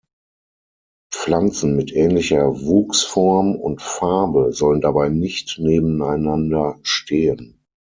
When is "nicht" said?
5.09-5.59